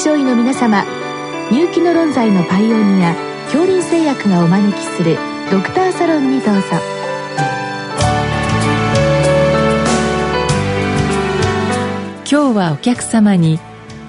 [0.00, 0.86] 症医の皆様
[1.50, 3.14] 入気の論剤のパイオニア
[3.52, 5.18] 恐林製薬がお招きする
[5.50, 6.62] ドクターサロンにどうぞ。
[12.30, 13.60] 今日はお客様に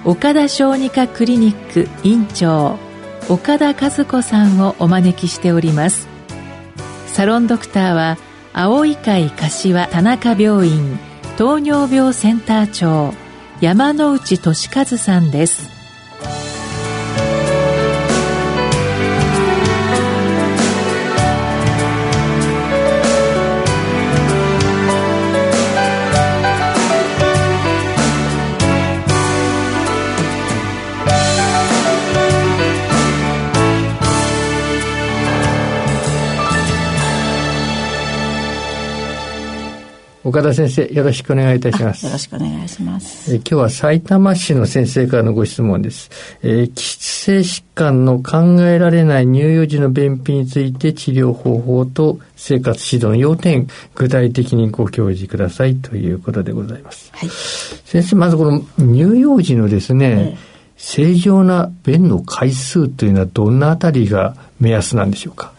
[0.06, 2.78] 岡田小児科クリニック院長
[3.28, 6.08] 岡田和子さんをお招きしております。
[7.08, 8.16] サロンドクターは
[8.54, 10.98] 青い会柏田中病院
[11.36, 13.12] 糖尿病センター長
[13.60, 15.81] 山内俊和さんです。
[40.24, 42.06] 岡田先生、よろしくお願いいたします。
[42.06, 43.34] よろしくお願いします。
[43.34, 46.10] え今日は埼玉市の先生からのご質問です。
[46.42, 57.10] えー、基質性疾患の考えられない乳幼児の便秘について治療方法と生活指導の要点、具体的にご教示くださいということでございます。
[57.12, 57.28] はい、
[57.84, 60.38] 先生、まずこの乳幼児のですね、
[60.76, 65.52] 正常な便の回数というのはどんなあたりが目安なんでしょうか？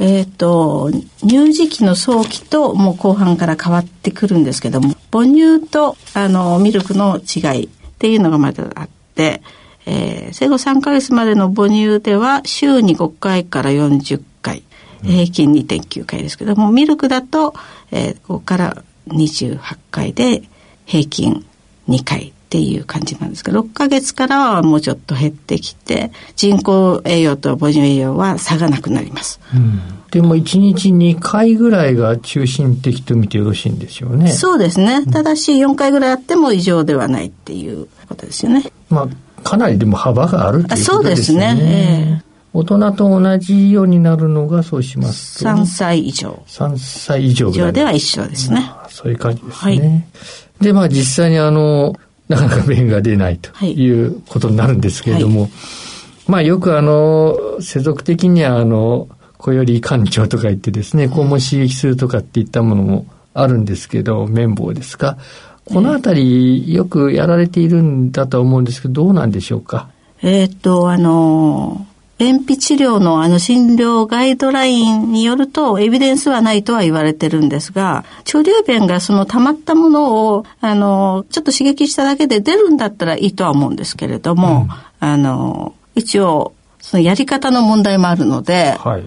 [0.00, 7.68] えっ、ー、と、乳児期の早期ともう後半から変わってくるんですけども、母乳とあのミルクの違いっ
[7.98, 9.42] ていうのがまだあって、
[9.86, 14.62] えー、生後3ヶ月までの母乳では週に5回から40回、
[15.02, 17.54] 平均2.9回ですけども、ミルクだと、
[17.90, 19.58] えー、ここから28
[19.90, 20.42] 回で
[20.84, 21.44] 平均
[21.88, 29.38] 2回っていう感じなんですけど、6ヶ月からはもうちょっと減ってきて、人工栄養と母乳栄養は差がなくなります。
[29.54, 34.32] うん、でも1日2回ぐらいが中心的と見てよろしいんですよね。
[34.32, 35.04] そうですね。
[35.04, 38.64] ただし4回ぐらいあっても異常ではないっていうことですよね。
[38.88, 41.48] まあ、かなりでも幅があるということですね。
[41.50, 42.18] そうですね。
[42.18, 46.42] えー大人と同じようになるのがそうしますと、3歳以上。
[46.48, 47.68] 3歳以上ぐらい。
[47.68, 48.72] 以上では一緒ですね。
[48.88, 49.52] そういう感じですね。
[49.54, 51.94] はい、で、まあ実際にあの、
[52.28, 59.08] なかなか便が出ないということになるんですけれども、はいはい、まあよくあの、世俗的にはあの、
[59.38, 65.16] 小より干潮とか言ってですね、肛門刺激するとかっていったものもあるんですけど、綿棒ですか。
[65.64, 69.90] このあたりよくやられているんだと思うんですけど、どうなんでしょうか？
[70.22, 71.86] えっと、あの、
[72.18, 84.66] 便秘治療のあの診療ガイドラインによるとエビデンスはないとは言われてるんですが、潮流便がその溜まったものを、あの、ちょっと刺激しただけで出るんだったらいいとは思うんですけれども、
[85.00, 89.04] うん、あの、一応、そのやり方の問題もあるので、はい、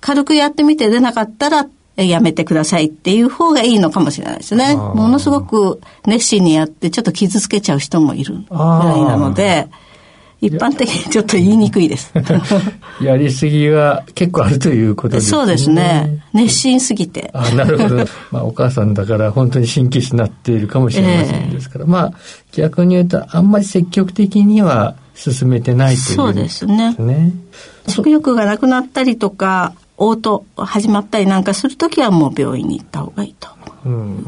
[0.00, 1.66] 軽くやってみて出なかったら
[1.96, 4.74] やめてくださいっていう方がいいのかもしれないですね。
[4.74, 9.68] ものすごく熱心にやってちょっと傷つけちゃう人もいるぐらいなので、
[10.40, 12.12] 一般的にちょっと言いにくいです。
[13.02, 15.30] やりすぎは結構あるということですね。
[15.30, 16.22] そうですね。
[16.32, 17.30] 熱心すぎて。
[17.34, 17.96] あなるほど。
[18.32, 21.84] まあお母さんだから本当に神経質になっているかもしれませんですから。
[21.84, 22.12] えー、まあ
[22.52, 26.96] 逆に言うとあんまり積極的には進めてないという、ね、そうですね。
[27.88, 33.48] 食欲がなくなったりとか、嘔吐始まったりなんかするときはもう病院に行った方がいいと。
[33.84, 34.26] うん。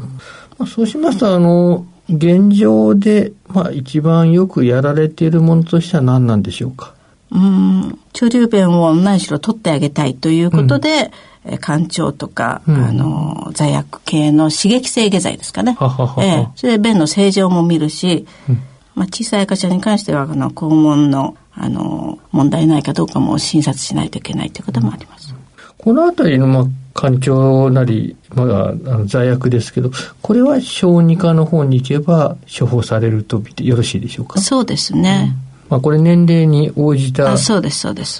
[0.58, 6.94] まあ、そうしますと、あの、現状で、まあ、一番よくやられているものとしては何なんでしょうか？
[7.30, 11.10] うん、潮流便を何しろ取ってあげたいということで、
[11.46, 11.76] うん、肝
[12.06, 15.76] 腸とか、うん、あの、罪悪系の刺激性下剤ですかね。
[15.78, 18.62] はははええ、それで便の正常も見るし、うん、
[18.94, 25.34] まあ、小さい赤ちゃんに関しては、あの、肛門の、あの、問題ないかどうかも診察しないといけないということもあります。
[25.78, 26.64] このあたりの、まあ、
[26.94, 34.40] 肝腸なり、まあ、あの罪悪ですけど、これは小児科の方に行けば処方されると見てよろしいでしょうか？
[34.40, 35.34] そうですね。
[35.64, 37.36] うん、まあ、これ年齢に応じた。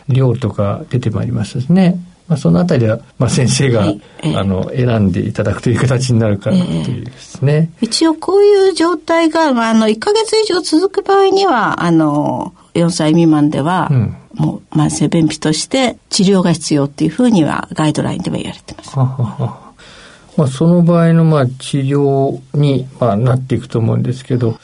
[0.09, 1.99] 量とか出てまいりますね。
[2.29, 18.99] まあ、そのあたりは、まあ、先生が、はいえー、あの選んでいただくという形になるかなというですね、えー、一応こういう状態が、まあ、あの1か月以上続く場合にはあの4歳未満では、うんもう慢性便秘として治療が必要っていうふうにはガイドラインでは言われてます。
[18.99, 19.73] ははは
[20.37, 24.59] まあ、その場合のまあ治療にまあなっていくと思うんですけど、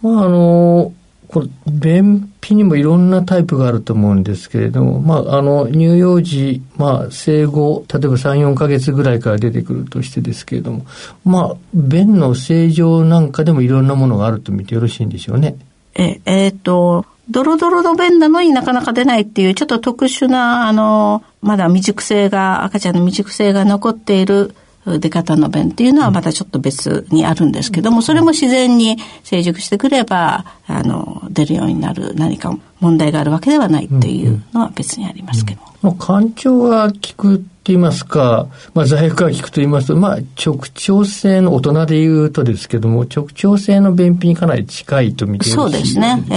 [0.00, 0.92] まああの、
[1.28, 10.86] これ便秘にもいろんなタイプがあると思うんですけれども、まああの乳幼児、まあ生後、例えば3、4ヶ月ぐらいから出てくるとしてですけれども、
[11.24, 15.56] まあ便の正常なんかでもいろんなものがあると見てよろしいんでしょうね。
[15.94, 35.60] え、えっ、と、ドロドロの便なのになかなか出ないっていうちょっと特殊な、あの、まだ未熟性が、赤ちゃんの未熟性が残っている出方の便っていうのはまたちょっと別にあるんですけども、それも自然に成熟してくれば、あの、出るようになる何か問題があるわけではないっていうのは別にありますけど。
[35.82, 36.16] まあ、肝
[36.56, 46.24] 腸が効くって言いますか、まあ、罪悪が効くと言いますと、まあ、直腸性の大人で言うとですけども、直腸性の便秘にかなり近いと見てそうですね。
[46.30, 46.34] え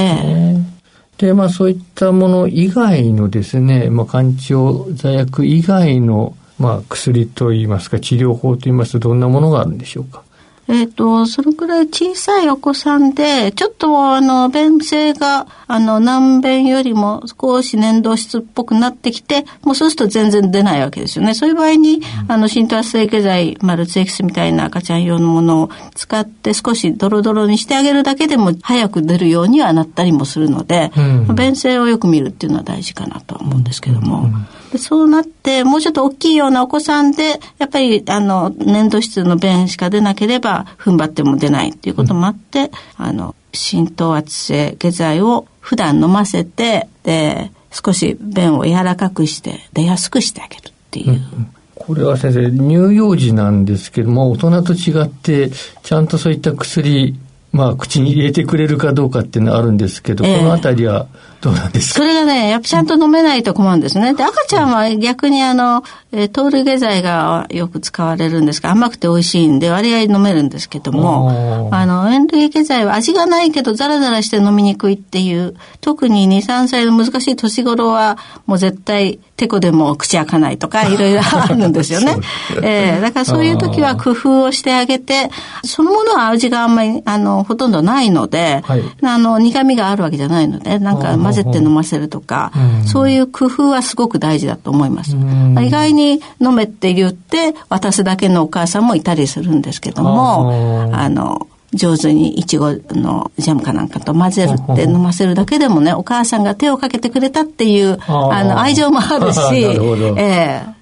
[0.62, 0.76] え。
[1.18, 4.34] で、まあそういったもの以外のですね、まあ肝
[4.66, 10.25] 腸罪悪以外のまあ、薬といいますか、治療法といいますと、どんなものがあるんでしょうか？
[10.68, 21.36] えっ、と、そのくらい小さいお子さんで、ちょっとあの、便性が、あの、難便よりも少し粘土質っぽくなってきて、もうそうすると全然出ないわけですよね。
[21.36, 31.02] そういう場合に、うん、あの、浸透圧性下剤、マルツエキスみたいな赤ちゃん用のものを使って少しドロドロにしてあげるだけでも早く出るようにはなったりもするので、う
[31.32, 34.24] ん、便性をよく見るっていうのは大事かなと思うんですけども。
[34.24, 34.48] うん
[34.78, 51.12] そうなって、もうちょっと大きいようなお子さんで、やっぱり、あの、粘土質の便しか出なければ、踏ん張っても出ないっていうこともあって、うん、あの、浸透圧性下剤を普段飲ませて、で、少し便を柔らかくして、出やすくしてあげるっていう。
[51.12, 55.52] うんこれは先生、乳幼児なんですけども、大人と違って、
[55.84, 57.16] ちゃんとそういった薬、
[57.56, 61.08] まあ、口に入れてくれるかどうかっていうのはあるんですけど、えー、このあたりは
[61.40, 62.00] どうなんですか？
[62.00, 64.14] それがね、やっぱちゃんと飲めないと困るんですね。
[64.14, 78.18] で、赤ちゃんは逆にあの、えー、糖類下剤がよく使われるんですが、甘くて美味しいんで割合飲めるんですけども、あの、塩類下剤は味がないけどザラザラして飲みにくいっていう、特に2、3歳の難しい年頃は、
[78.48, 82.18] もう絶対、てこでも口開かないとか、 いろいろあるんですよね。
[82.62, 85.30] えー、だからそういう時は工夫をしてあげて、
[85.64, 92.52] そのものは味があんまり、あの、ほとんどないので、はい、あの、苦味があるわけじゃないので、なんか混ぜて飲ませるとか、
[92.86, 95.16] そういう工夫はすごく大事だと思います。
[95.62, 109.40] 意外に飲めって言って渡すだけのお母さんもいたりするんですけども、あの、上手にいちごのジャムかなんかと混ぜるって飲ませるだけでもね、お母さんが手をかけてくれたっていう、あの、愛情もあるし、
[110.18, 110.76] ええ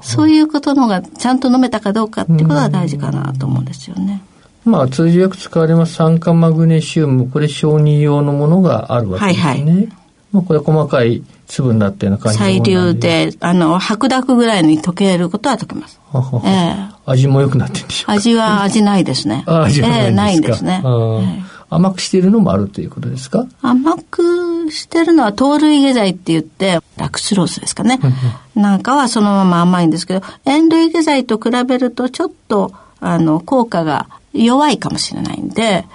[0.00, 4.22] そういうことのがちゃんと飲めたかどうかっていうことが大事かなと思うんですよね。
[4.64, 9.42] まあ、通常よく使われます酸化マグネシウム、これ小児用のものがあるわけですね。
[9.42, 9.88] はいはい。
[10.32, 16.00] まあ、これ細かい粒になったような感じ細粒で、あの、白濁ぐらいに溶けることは溶けます。
[16.10, 16.42] ははは。
[16.48, 18.12] えー、味も良くなってるんでしょうか。
[18.14, 19.44] 味は味ないですね。
[19.48, 20.82] あ味はないえー、ないんですね。
[21.68, 23.46] 甘くしているのもあるということですか？
[23.62, 27.98] 甘くしてるのは糖類下剤って言って、ラクスロースですかね。
[28.54, 35.86] なんかはそのまま甘いんですけど、塩類下剤と比べるとちょっと、あの、効果が弱いかもしれないんで、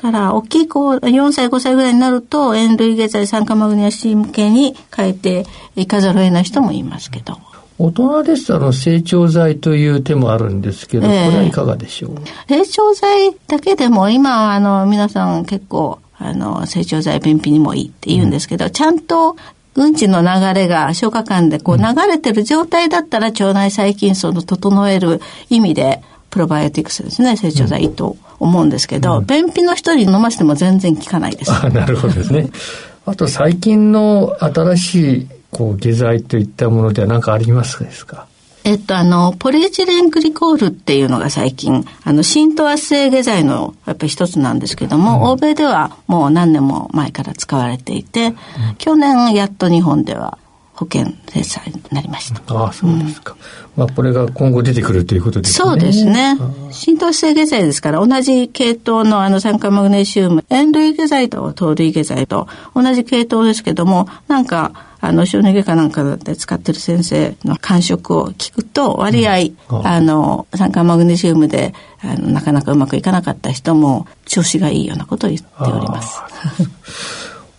[0.00, 7.38] から、大きい子、4歳、5歳ぐらいになると、塩類下剤、酸化マグネシウム系に変えていかざるを得ない人もいますけど。
[7.78, 12.12] 大人ですと、あの、成長剤という手もあるんですけど、これはいかがでしょう、
[12.48, 19.36] 成長剤だけでも、今、あの、皆さん結構、あの、成長剤便秘にもいいって言うんですけど、うん、ちゃんと、
[19.76, 31.52] うんちの流れが消化管でこう流れてる状態だったら腸内細菌層の整える意味でプロバイオティクスですね、成長剤いいと思うんですけど、うん、便秘の人に飲ませても全然効かないです。
[31.52, 32.50] あなるほどですね。
[33.06, 38.26] あと最近の新しいこう下剤といったものでは何かありますですか？
[38.62, 48.34] えっと、あの、ポリエチレングリコールっていうのが最近、あの、浸透圧性下剤のやっぱり一つなんですけども、うん、欧米ではもう何年も前から使われていて、うん、
[48.76, 50.36] 去年やっと日本では
[50.80, 52.40] 保険制裁になりました。
[52.54, 53.36] ああ、そうですか。
[53.76, 55.66] うん、まあ、これが今後出てくるということですね。
[55.66, 56.38] そうですね。
[56.70, 64.72] 浸透性下剤ですから、同じ系統のあの酸化マグネシウム、塩類下剤と糖類下剤と同じ系統ですけども、なんか、
[65.02, 76.22] あの、小児外科なんかで使ってる先生の感触を聞くと、割合、うん、あの、酸化マグネシウムで、あの、なかなかうまくいかなかった人も、調子がいいようなことを言っております。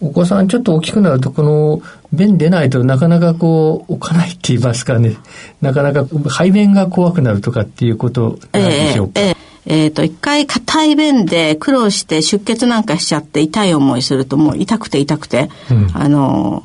[0.01, 1.81] お子さんちょっと大きくなると、この
[2.12, 5.15] 便出ないとなかなかこう、置かないって言いますかね、
[5.62, 9.22] なかなか排便が怖くなるとかっていうことなんでしょうか。
[9.22, 16.63] えーえーえっ、ー、と、一回硬い便で苦労して出血なんかしちゃって痛い思いするともう痛くて痛くて、うん、あの、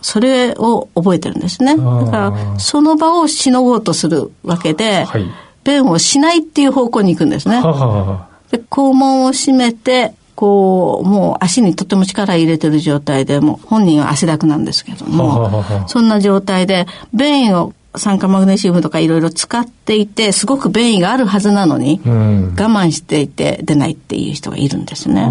[0.00, 1.76] それを覚えてるんですね。
[1.76, 5.26] だから、その場をしのごうとするわけで、はい、
[5.64, 7.56] 便をしないっていう方向に行くんですね。
[7.56, 22.08] ははで肛門を閉めて、こう、もう足にとても力入れてる状態で、もう本人は汗だくなんですけども、そんな状態で、便を酸化マグネシウムとかいろいろ使っていて、すごく便意があるはずなのに、我
[22.52, 25.30] 慢していて出ないっていう人がいるんですね。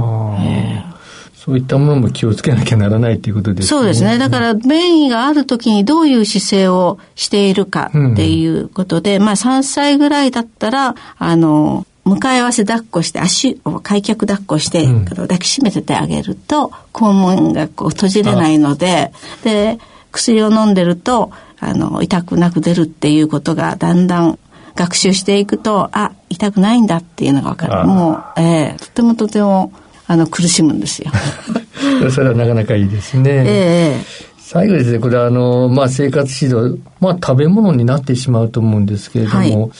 [1.35, 3.67] そういったものも気をつけなきゃならないということですね。
[3.67, 4.17] そうですね。
[4.17, 19.79] だから便意がある時にどういう姿勢をしているかっていうことで、うん、まあ3歳ぐらいだったら、あの、向かい合わせ抱っこして、足を開脚抱っこして、うん、抱きしめててあげると、肛門がこう閉じれないので、で、
[20.11, 24.37] 薬を飲んでると、あの、痛くなく出るっていうことがだんだん
[24.75, 27.87] 学習していくと、あ、痛くないんだっていうのがわかる。
[27.87, 29.71] もう、ええー、とてもとても、
[30.05, 31.11] あの、苦しむんですよ。
[32.11, 33.29] それはなかなかいいですね。
[33.31, 39.71] ええー最後ですね、これはあの、まあ、生活指導、まあ、食べ物になってしまうと思うんですけれども、はい、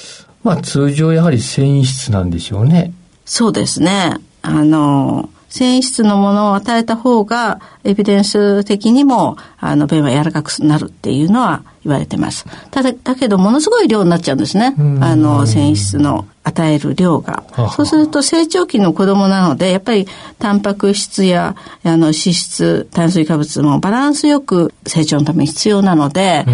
[0.43, 2.93] まあ通常やはり繊維質なんでしょうね。
[3.25, 4.17] そうですね。
[4.41, 12.45] あの、繊維質のものを与えた方が、エビデンス的にも、あの、便は柔らかくなるっていうのは言われてます。
[12.71, 14.75] ただ、だけど、ものすごい量になっちゃうんですね。
[15.01, 17.43] あの、繊維質の与える量が。
[17.75, 20.07] そうすると、成長期の子供なので、やっぱり、
[20.39, 26.45] タンパク質や、あの、脂質、炭水化物もバランスよく成長のために必要なので、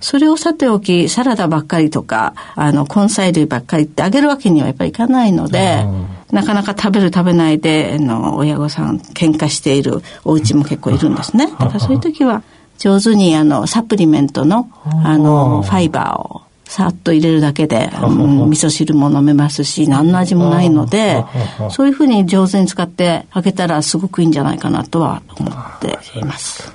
[0.00, 5.84] それをさておき、サラダばっかりとか、あの、根菜類ばっかりってあげるわけにはやっぱりいかないので、
[6.30, 11.46] なかなか食べる食べないで、あの、親御さん喧嘩しているお家も結構いるんですね。
[11.46, 12.42] だからそういう時は、
[12.78, 14.68] 上手にあの、サプリメントの、
[15.04, 21.24] あの、ファイバーをさっと入れるだけで、うん、味噌汁も飲めますし、何の味もないので、
[21.70, 26.72] そういうふうに上手に使ってあげたらすごくいいんじゃないかなとは思っています。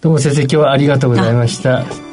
[0.00, 2.09] どうも先生、今日はありがとうございました。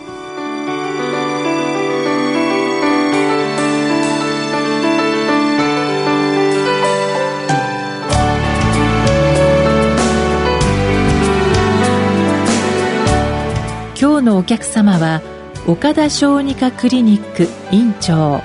[14.28, 15.22] のお客様は
[15.68, 18.42] 岡田小児科クリニック院長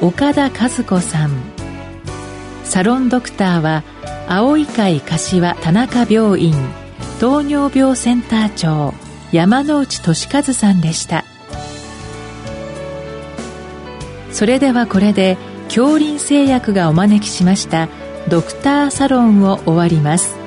[0.00, 1.30] 岡田和子さん。
[2.64, 3.84] サロンドクターは
[4.28, 6.54] 青い会柏田中病院
[7.20, 8.94] 糖尿病センター長
[9.30, 11.24] 山内俊和さんでした。
[14.32, 17.88] それではこれで恐林製薬がお招きしました
[18.28, 20.45] ドクターサロンを終わります。